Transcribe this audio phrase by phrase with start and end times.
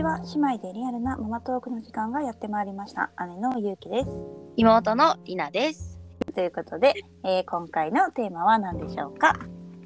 [0.00, 3.10] ちは姉妹でリアルなママトークの時間がやってまいりました。
[3.28, 4.08] 姉のゆうきです。
[4.56, 6.00] 妹のりなです。
[6.34, 9.34] ということで、えー今回のテーマは何でしょうか？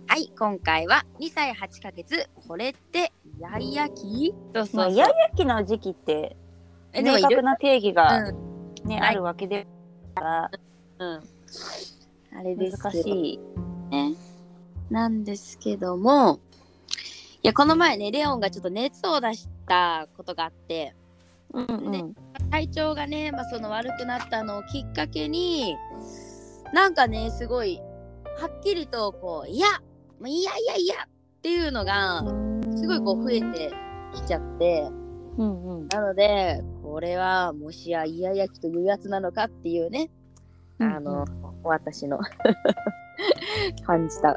[0.07, 4.77] はい、今回は2歳8ヶ月、これってイヤイヤ期そうそうそう。
[4.77, 6.37] まあイヤイヤ期の時期って
[6.95, 8.33] 明確な定義が、う
[8.87, 9.09] ん、ねはい。
[9.11, 9.67] あるわけで
[10.15, 10.51] から
[11.01, 11.23] うん。
[12.39, 13.41] あれです難しい。
[13.91, 14.15] ね。
[14.91, 16.39] なんですけども、
[17.43, 20.95] いや、この前ね、レオンがちょっと熱を出したことがあって、
[21.53, 21.91] うんうん。
[21.91, 22.05] で
[22.51, 25.77] 体調がね、まあ、その悪くなったのをきっかけに、
[26.73, 27.81] なんかね、すごい、
[28.39, 29.67] はっきりと、こう、いや、
[30.25, 31.09] いやいやいやっ
[31.43, 32.23] ていうのが、
[32.77, 33.73] すごいこう増えて
[34.15, 34.89] きちゃって、
[35.37, 35.89] うんうん。
[35.89, 40.11] なので、これはもしやイヤイヤ期というやつなのかっていうね、
[40.79, 41.25] あの、
[41.63, 42.19] 私の
[43.87, 44.37] 感じた。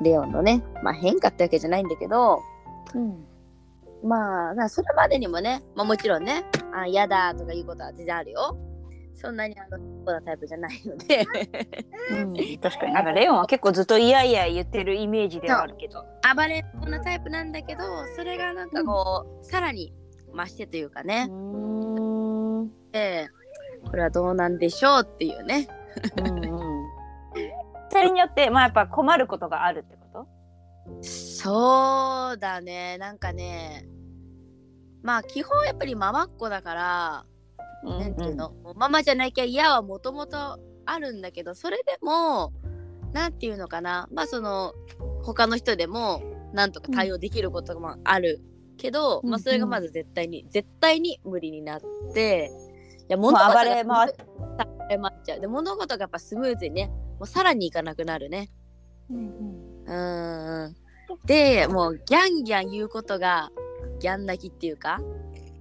[0.00, 2.40] レオンのね、まあ変化ってわけじゃないんだけど、
[2.94, 3.26] うん
[4.02, 8.58] まあ、まあそれまでにもね、まあもちろんね、あ嫌だとかいうことは全然あるよ。
[9.14, 11.26] そんなにあの、そうなタイプじゃないので、
[12.10, 12.34] うん。
[12.58, 12.94] 確かに。
[12.94, 16.04] なんかレオンは結構ずっといやいや言ってるイメージではあるけど。
[16.34, 17.82] 暴れん坊なタイプなんだけど、
[18.16, 19.92] それがなんかこう、さらに
[20.34, 22.70] 増してというかね、うんうん。
[22.92, 23.28] で
[23.84, 25.68] これはどうなんでしょうっていうね。
[27.90, 29.96] それによってまあやっぱ困ることがあるって
[31.02, 33.86] そうだね、なんかね、
[35.02, 37.26] まあ基本やっぱりママっ子だから、
[37.84, 42.52] なんていうの、ママじゃなきゃ嫌はもともとあるんだけど、それでも、
[43.12, 44.74] なんていうのかな、まあその、
[45.22, 46.22] 他の人でも、
[46.52, 48.40] なんとか対応できることもある
[48.76, 51.80] けど、うんまあそれがまず絶対に、絶対に無理になっ
[52.14, 52.50] て、
[53.08, 55.40] いや、もう物事が暴れ回っちゃう。
[55.40, 58.50] で、物事がやっぱスムーズにね、もうさらにいかなくなるね。
[59.10, 60.76] うんうーん。
[61.24, 63.50] で、もうギャンギャン言うことが、
[63.98, 65.00] ギャン泣きっていうか、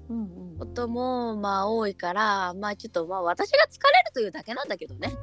[0.10, 5.14] うんうんこともまあ多いからまあちょっとまあ私が疲れるというだけなんだけどね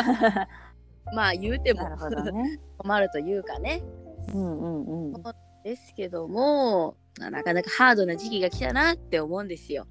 [1.14, 2.58] まあ言うてもね。
[2.78, 3.82] 困るというかね
[4.32, 5.22] うんうんうん。
[5.62, 9.86] ですけどもまあなかなかハードな時期が来たなって思うんですよ。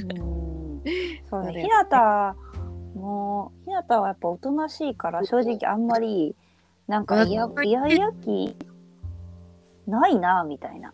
[0.00, 0.82] うん
[1.28, 1.52] そうね。
[1.52, 2.34] それひなた
[2.94, 6.34] もひなたはやっぱおとなしいから正直あんまり
[6.88, 8.56] なんかいやうんいやいやき
[9.86, 10.92] ないなみたいな。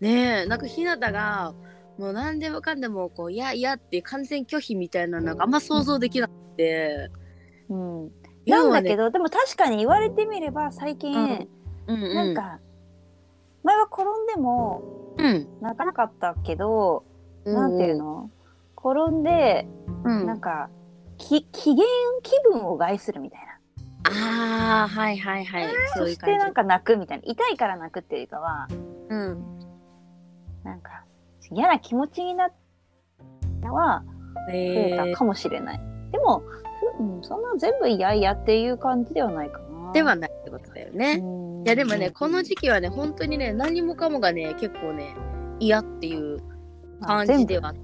[0.00, 1.54] ねえなんかひなたが
[1.98, 7.10] もう何でもかんでもこういやいやって完全拒否みたいななんかあんま想像できなくて。
[7.68, 8.10] うん。
[8.46, 11.48] 要はねなんだけど、でも確かに言われてみれば最近、うん
[11.86, 12.60] うんうん、なんか
[13.62, 14.82] 前は転んでも
[15.18, 17.04] うん、泣かなかったけど、
[17.44, 18.30] うんなんていうの？
[18.76, 19.68] 転んで
[20.02, 20.70] うん、なんか
[21.18, 21.84] き機嫌
[22.22, 23.57] 気分を害するみたいな。
[24.04, 25.68] ああはいはいはい。
[25.94, 26.38] そいう感じ。
[26.38, 27.24] なんか泣くみたいな。
[27.26, 28.68] 痛いから泣くっていうよりかは
[29.08, 29.44] うん。
[30.64, 31.04] なんか
[31.50, 32.52] 嫌な気持ちになっ
[33.62, 34.04] たのは
[34.48, 35.80] 増ええたかもしれない。
[36.12, 36.42] でも、
[36.98, 39.92] ふうん、そんな全部嫌々っていう感じではないかな。
[39.92, 41.20] ではないってことだよね。
[41.22, 41.66] うん。
[41.66, 45.14] いやでもね、この時期はね、本当にね、何もかもがね、結構ね、
[45.58, 46.38] 嫌っていう
[47.02, 47.74] 感じでは。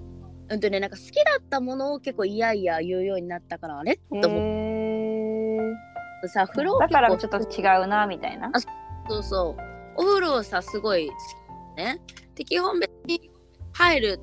[0.48, 3.96] うんとね、なんか好きだったものを結構嫌々言うようになったから、あれ？
[3.96, 4.63] と思っへ
[6.24, 8.50] てさ、風呂ーだからちょっと違うなみたいな。
[8.52, 8.60] あ
[9.08, 9.62] そうそう。
[9.96, 11.14] お風呂さ、すごい好
[11.74, 12.00] きね。
[12.34, 13.30] で、基本別に
[13.72, 14.20] 入る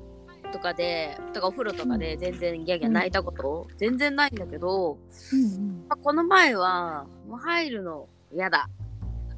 [0.52, 4.98] とかで、とかお風呂とかで全然ギャギャ泣いたこと、全然ないんだけど、
[5.32, 8.68] うんまあこの前は、もう入るの嫌だ。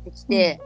[0.00, 0.60] ってきて、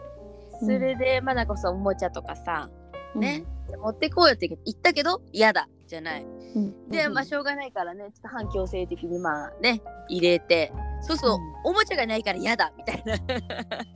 [0.61, 0.67] うん。
[0.67, 2.71] それで、まあなんかさ、おもちゃとかさ、
[3.15, 3.21] うん。
[3.21, 3.45] ね、
[3.83, 5.69] 持ってこうよって言ったけど、嫌だ。
[5.87, 6.25] じゃない。
[6.55, 6.89] うん。
[6.89, 13.15] で、まあしょうがないからね、ちょっと反強制的にまあね、入れて、そうそう、うんおもちゃがないから嫌だみたいな。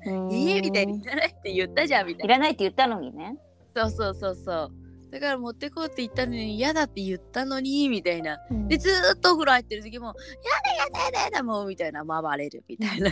[0.06, 2.34] うんいいみたいにいらないって言ったじゃんみたいな。
[2.34, 3.36] いらないって言ったのにね。
[3.74, 4.72] そうそうそうそう。
[5.10, 8.38] だから持ってこうって言ったのに嫌だって言ったのにみたいな。
[8.68, 13.10] でずーっとお風呂入ってる時も「やだやだやだやだもう」みたいな暴れるみたいな。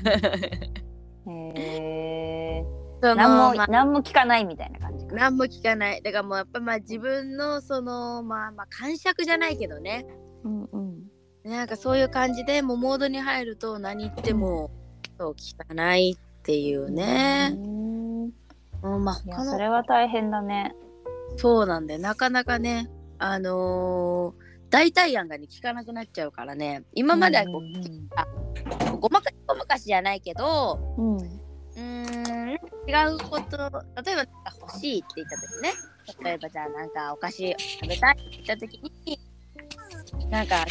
[1.26, 2.64] へ
[3.02, 5.14] そのー何もまあ何も聞かないみたいな感じか。
[5.14, 6.02] 何も聞かない。
[6.02, 10.06] だからもうやっぱまあ自分のそのまあまあ感触じゃないけどね。
[10.44, 10.79] うんうん。
[11.56, 14.70] なんかそういう感じでもうモードに入ると何言っても
[15.18, 17.52] そう聞かないっていうね。
[18.82, 19.04] うん。
[19.04, 20.74] まあそれは大変だね。
[21.36, 22.88] そうなんでなかなかね
[23.18, 26.84] あのー代替案がね聞かなくなっちゃうからね。
[26.94, 31.18] 今まではこう、ごまかしごまかしじゃないけどうん。
[31.76, 34.26] 違うこと例えば
[34.60, 35.72] 欲しいって言った時ね。
[36.22, 39.18] 例えばじゃあなんかお菓子食べたいって言った時に
[40.30, 40.64] なんか違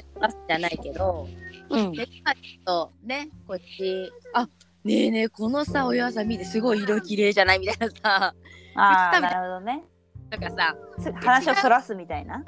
[0.00, 1.28] うって出すじゃないけど
[1.70, 1.92] うん。
[1.92, 4.48] でちょっとねこっちあ
[4.84, 8.34] ねえねえこのさお岩さん見てすごい色綺麗じゃないみたいなさ。
[8.76, 9.84] ああ多分なるほどね。
[10.30, 12.42] なんかさす話をそらすみたいな。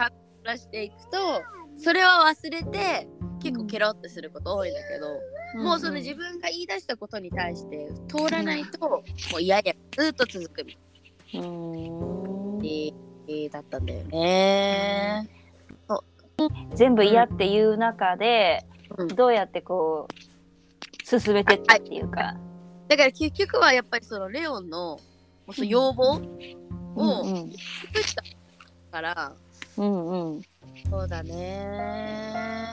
[0.44, 1.42] 出していくと
[1.76, 3.08] それは忘れて
[3.42, 9.02] 結構ケロってすること多いんだけど、もうその自分が言い出したことに対して通らないと、も
[9.36, 10.76] う嫌やずっと続くみ
[11.32, 11.48] たいな。
[11.48, 12.66] うん。
[12.66, 15.28] えーだったんだよね。
[16.74, 18.64] 全部嫌っていう中で、
[18.96, 19.08] うん。
[19.08, 22.36] どうやってこう進めてったっていうか、
[22.88, 24.98] だから結局はやっぱりそのレオンの
[25.52, 26.18] その要望を
[26.96, 27.50] うんうん。
[27.50, 27.58] 尽
[27.92, 28.22] くした
[28.90, 29.32] から、
[29.78, 30.42] うんうん。
[30.90, 32.66] そうだね。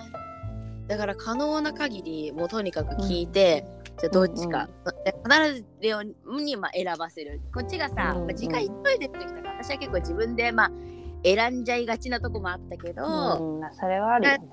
[0.88, 3.64] だから可能な限りもうとにかく聞いて、
[4.00, 4.68] じゃあどっちか、
[5.06, 6.14] で必ずレオン
[6.44, 7.40] にまあ選ばせる。
[7.54, 8.28] こっちがさ、うんうん。
[8.28, 10.72] まあ時間急いでる時とか私は結構自分でまあ
[11.24, 14.50] 選んじゃいがちなとこもあったけど、うんそれはあるよね。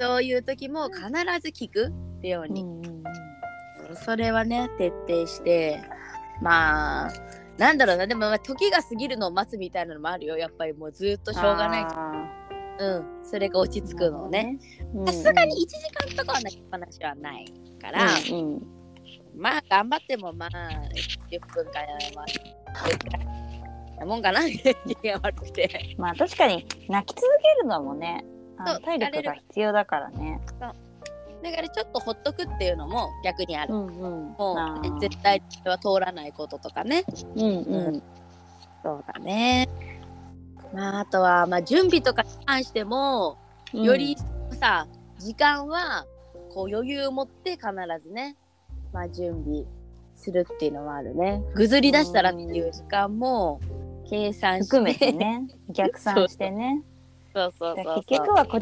[0.00, 1.02] そういう時も必
[1.40, 1.92] ず聞く
[2.22, 2.88] レオンに、うんうんう
[3.92, 3.96] ん。
[3.96, 5.80] それはね徹底して。
[6.40, 7.12] まあ
[7.58, 8.06] なんだろうな。
[8.06, 10.36] でもまあ時が過ぎるのを待つみたいなのもあるよ。
[10.36, 11.86] やっぱりもうずっとしょうがない。
[11.88, 12.38] あ
[12.78, 14.58] うんそれが落ち着くのをね。
[14.94, 17.44] ーさすがに1時間とかは泣きっぱなしはない
[17.80, 18.62] から、うんうん。
[19.36, 20.48] まあ頑張ってもまあ
[21.30, 23.41] 10分間やまあ
[24.02, 24.40] なもんかな。
[24.48, 24.64] 気
[25.08, 27.26] が悪くてまあ確かに泣き続
[27.56, 28.24] けるのもね
[28.58, 30.40] あのそう体力が必要だからね。
[31.42, 34.26] だからちょっとほっとくっていうのも逆にある、んうん。
[34.38, 34.96] もあー。
[34.96, 37.04] う絶対は通らないこととかね。
[37.34, 37.42] うん。
[37.42, 38.02] うん。
[38.84, 39.68] そうだね。
[40.72, 43.38] まああとはまあ準備とかに関しても
[43.74, 43.82] うん。
[43.82, 44.16] より
[44.60, 44.86] さ、
[45.18, 46.06] 時間は
[46.54, 47.64] こう余裕を持って必
[48.00, 48.36] ずね、
[48.92, 49.64] まあ、準備
[50.14, 51.42] するっていうのもあるね。
[51.54, 53.60] ぐずり出したらっていう時間も
[54.12, 54.60] 計算。
[54.60, 56.82] 含めてね逆算してね。
[57.34, 58.04] そうそうそうそう。
[58.04, 58.60] 結局はこ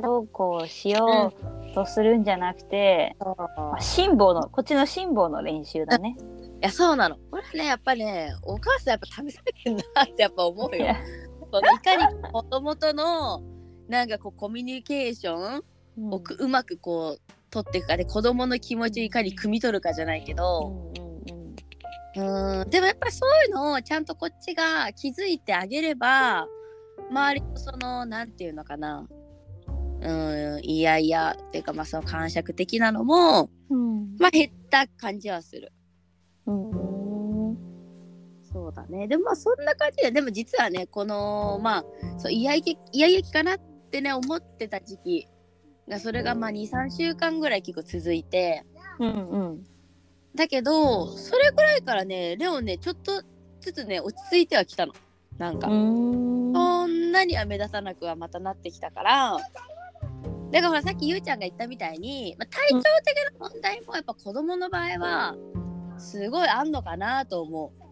[0.00, 1.32] どうこうしよ
[1.70, 6.16] うとするんじゃなくて、そうまあ、辛抱のこっちの辛抱の練習だね。
[6.62, 7.16] いやそうなの。
[7.30, 10.86] これねやっぱねお母さんやっぱ試されてんなってやっぱ思うよ。
[11.50, 13.42] このいかに子供との
[13.88, 21.05] なんかこうコミュニケーションをくうまくこう取っていくかで子供の気持ちをいかに汲み取るかじゃないけうど、うん
[22.16, 22.70] うん。
[22.70, 26.46] でもやっぱりそういうのをちゃんとこっちが気づいてあげれば
[27.10, 29.06] 周りのそのなんていうのかな。
[29.98, 34.16] うんいやいやっていうかまあその感触的なのもうん。
[34.18, 35.72] まあ減った感じはする。
[36.46, 37.56] うん。
[38.42, 39.06] そうだね。
[39.08, 41.84] でもまあそんな感じででも実はねこのまあ
[42.18, 43.58] そうイヤイヤイヤイヤ期かなっ
[43.90, 45.28] てね思ってた時期
[45.88, 48.64] がそれがまあ23週間ぐらい結構続いて
[48.98, 49.75] うんうん
[50.36, 53.22] だけどそれぐらいからねレオンねちょっと
[53.60, 54.92] ずつね落ち着いてはきたの。
[55.38, 56.52] なんか、うん。
[56.54, 59.36] そんなには目立たなくはまたなってきたから。
[60.50, 65.36] だからほらさっきゆうちゃんが言ったみたいに、まあ、体調的な問題もやっぱ子供の場合は
[65.98, 67.82] すごいあんのかなと思う。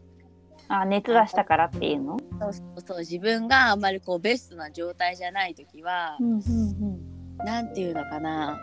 [0.69, 2.17] あ熱出したからっていうの？
[2.41, 2.99] そうそうそう。
[3.01, 7.45] 自分があんまりこうベストな状態じゃない時は、んうん。
[7.45, 8.59] なんていうのかな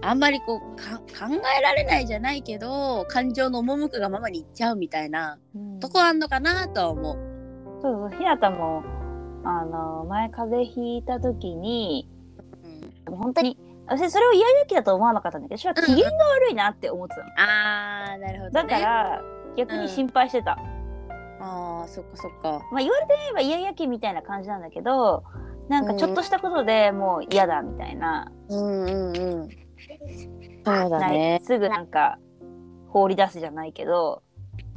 [0.00, 7.16] あんまりこうか考えられないじゃないけど感情の赴くがままにいっちゃうみたいなうんとこあんのかなとは思う。
[7.82, 8.82] そうそうひなたも
[9.44, 12.08] あの前風邪ひいた時に
[13.08, 13.56] うん、本当に
[13.86, 18.50] 私それを嫌々気だと思わなかったんだけど私は機嫌が悪いなって思ってたの、あーなるほど、ね。
[18.50, 19.22] だから
[19.56, 20.58] 逆に心配してた、
[21.40, 22.60] あーそっかそっか。
[22.70, 25.24] まあ言われてみれば嫌々気みたいな感じなんだけど
[25.68, 29.48] なんかちょっとしたことでもう嫌だみたいな、うんうんうん。
[30.64, 31.40] そうだね。
[31.44, 32.18] すぐなんか
[32.88, 34.22] 放り出すじゃないけど。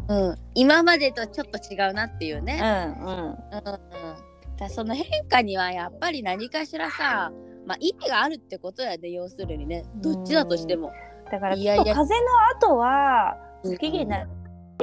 [0.08, 2.60] うん、今までとちょっと違うなっていううんね。
[2.62, 3.08] うん。
[3.08, 7.32] うんうん、だその変化にはやっぱり何かしらさ、
[7.66, 9.86] まあ、意味があるってことやで要するにね。
[9.96, 10.92] どっちだとしても。
[11.32, 11.84] だからいやいや。
[11.84, 12.32] きっと風邪
[12.70, 14.30] の後はうん不機嫌になる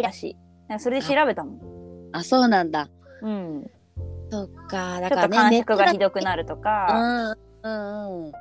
[0.02, 0.36] らしい。
[0.68, 1.60] なんかそれで調べたもん、
[2.12, 2.88] あそうなんだ。
[3.22, 3.70] うん、
[4.30, 5.00] そっか。
[5.00, 8.32] だちょっとからね感触がひどくなるとか、うんうんうん。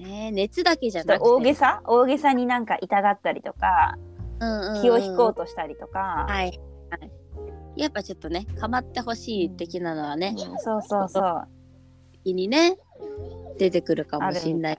[0.00, 0.26] ね。
[0.28, 1.24] え熱だけじゃなくて。
[1.24, 1.82] と大げさ？
[1.86, 3.96] 大げさになんか痛がったりとか
[4.40, 4.82] うんうんうん。
[4.82, 7.10] 気を引こうとしたりとか、はい、はい。
[7.76, 10.58] やっぱちょっとね構ってほしい的なのはね、うん。
[10.58, 11.48] そうそうそう。
[12.24, 12.76] 気にね
[13.58, 14.78] 出てくるかもしんない。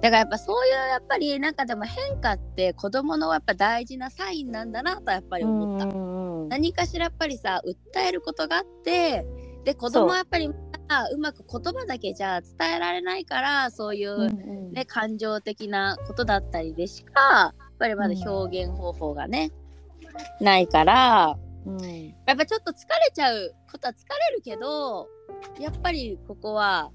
[0.00, 5.86] だからやっぱそういうやっぱりなんかでも変化って子供のやっぱ大事なサインなんだなとやっぱり思った。
[5.86, 7.60] うんうん何かしらやっぱりさ
[7.94, 9.26] 訴えることがあって
[9.64, 10.50] で子供はやっぱり
[11.12, 14.26] うまく言葉だけじゃ伝えられないからそういう、うんう
[14.70, 14.72] ん。
[14.72, 19.50] ね、感情的なことだったりでしかやっぱりまだ表現方法がね、
[20.40, 22.14] ないからうん。
[22.26, 23.96] やっぱちょっと疲れちゃうことは疲
[24.30, 25.08] れるけど
[25.60, 26.90] やっぱりここは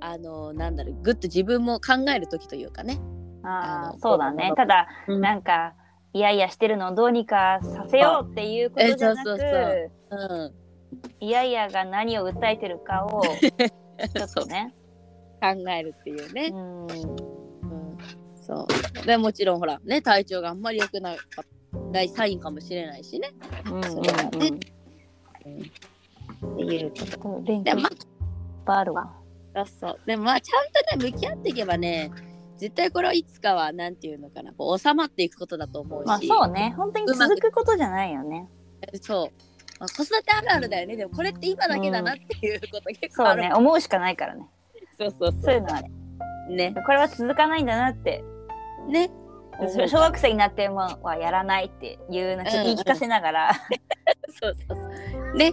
[0.00, 3.00] あのなんだろうぐっと自分も考える時というかね。
[3.42, 4.52] あのそうだね。
[4.56, 5.20] ただ、うん。
[5.20, 5.74] なんか
[6.12, 9.30] いやいやしてるのをどうにかさせようっていうことじゃなく
[10.10, 10.65] うん
[11.20, 14.74] いやいやが何を訴えてるかを ちょっとね。
[15.40, 16.50] 考えるっていうね。
[16.52, 16.82] う、ん。
[16.82, 16.88] うん、
[18.36, 18.66] そ
[19.02, 19.06] う。
[19.06, 21.18] でもちろんほらね体調があんまり良くない
[21.92, 23.32] ないサインかもしれないしね、
[23.70, 24.50] うんそれはね。
[25.44, 25.62] うん。
[26.52, 26.92] っていう。
[27.18, 27.88] ことでま
[28.64, 29.12] ぱいあるわ。
[29.54, 30.00] あそう。
[30.06, 32.10] でもまあちゃんとね向き合っていけばね
[32.58, 36.74] 絶対これはいつかはなんていうのかなこう収まっていくことだと思うし、まあそうね。
[36.76, 38.48] 本当に続くことじゃないよね。
[39.00, 40.96] そう、まあ、子育てあるあるだよね。
[40.96, 44.46] でもこれって今だけだなっていうこと結構そうね思うしかないからね。
[44.98, 45.54] そうそうそう。
[45.54, 45.90] いうのはね。
[46.48, 46.74] ね。
[46.84, 48.24] これは続かないんだなって。
[48.88, 49.10] ね。
[49.88, 53.52] 小学生になってもはやらないっていうのちょっと言い聞かせながら、
[54.40, 55.36] そうそうそう。
[55.36, 55.52] ね。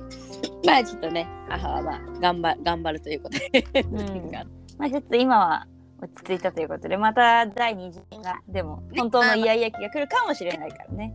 [0.65, 4.31] まあちょっとね母はまあ頑張頑張るということで、ん。
[4.77, 5.67] まあちょっと今は
[6.01, 11.13] 落ち着いたということでまた第二次がでも本当のイヤイヤ期が来るかもしれないからね。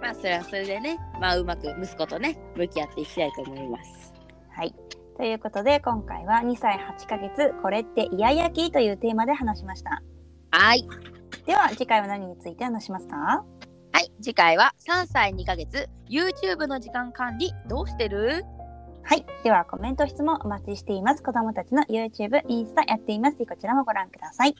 [0.00, 4.12] まあそれはそれでねまあうまく息子とね向き合っていきたいと思います
[4.50, 4.74] はい
[5.16, 10.02] ということで今回は2歳8ヶ月これってイヤイヤ期というテーマで話しました。
[10.50, 10.86] はい
[11.46, 13.16] では次回は何について話しますか？
[13.16, 18.44] はい次回は3歳2ヶ月 YouTube の時間管理どうしてる？
[19.08, 19.24] はい。
[19.44, 21.22] では、コメント、質問お待ちしています。
[21.22, 23.36] 子供たちの YouTube、インスタやっています。
[23.36, 24.56] こちらもご覧ください。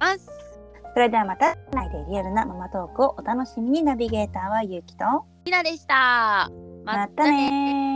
[0.00, 0.49] ます
[0.94, 3.82] それではまた、来でリアルなママトークをお楽しみに。
[3.82, 5.04] ナビゲーターはゆうきと、
[5.44, 6.50] ひなでした。
[6.84, 7.89] またねー